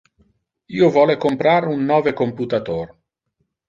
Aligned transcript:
Io 0.77 0.89
vole 0.95 1.17
comprar 1.27 1.61
un 1.77 1.87
nove 1.93 2.17
computator. 2.25 2.85